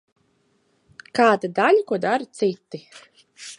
Kāda 1.19 1.51
daļa 1.61 1.85
ko 1.93 2.01
dara 2.07 2.29
citi. 2.41 2.83